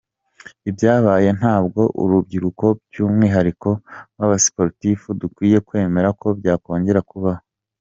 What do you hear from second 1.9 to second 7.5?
urubyiruko by’umwihariko nk’abasiporutifu dukwiye kwemera ko byakongera kubaho.